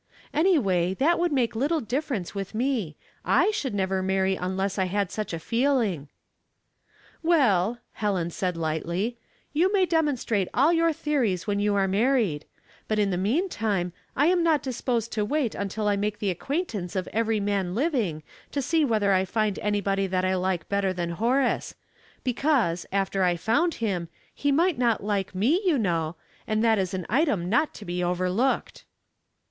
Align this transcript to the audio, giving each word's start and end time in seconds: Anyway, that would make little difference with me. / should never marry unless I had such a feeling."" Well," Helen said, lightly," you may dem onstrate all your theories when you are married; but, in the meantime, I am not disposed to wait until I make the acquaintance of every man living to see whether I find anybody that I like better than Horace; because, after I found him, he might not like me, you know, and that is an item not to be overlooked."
Anyway, 0.33 0.95
that 0.95 1.19
would 1.19 1.31
make 1.31 1.55
little 1.55 1.79
difference 1.79 2.33
with 2.33 2.55
me. 2.55 2.97
/ 3.25 3.51
should 3.51 3.75
never 3.75 4.01
marry 4.01 4.35
unless 4.35 4.79
I 4.79 4.85
had 4.85 5.11
such 5.11 5.31
a 5.31 5.37
feeling."" 5.37 6.07
Well," 7.31 7.77
Helen 7.91 8.31
said, 8.31 8.57
lightly," 8.57 9.19
you 9.53 9.71
may 9.71 9.85
dem 9.85 10.07
onstrate 10.07 10.47
all 10.55 10.73
your 10.73 10.91
theories 10.91 11.45
when 11.45 11.59
you 11.59 11.75
are 11.75 11.87
married; 11.87 12.45
but, 12.87 12.97
in 12.97 13.11
the 13.11 13.15
meantime, 13.17 13.93
I 14.15 14.25
am 14.25 14.41
not 14.41 14.63
disposed 14.63 15.11
to 15.11 15.23
wait 15.23 15.53
until 15.53 15.87
I 15.87 15.95
make 15.95 16.17
the 16.17 16.31
acquaintance 16.31 16.95
of 16.95 17.07
every 17.13 17.39
man 17.39 17.75
living 17.75 18.23
to 18.53 18.59
see 18.63 18.83
whether 18.83 19.13
I 19.13 19.23
find 19.23 19.59
anybody 19.59 20.07
that 20.07 20.25
I 20.25 20.33
like 20.33 20.67
better 20.67 20.93
than 20.93 21.11
Horace; 21.11 21.75
because, 22.23 22.87
after 22.91 23.21
I 23.21 23.35
found 23.37 23.75
him, 23.75 24.09
he 24.33 24.51
might 24.51 24.79
not 24.79 25.03
like 25.03 25.35
me, 25.35 25.61
you 25.63 25.77
know, 25.77 26.15
and 26.47 26.63
that 26.63 26.79
is 26.79 26.95
an 26.95 27.05
item 27.07 27.49
not 27.51 27.75
to 27.75 27.85
be 27.85 28.03
overlooked." 28.03 28.83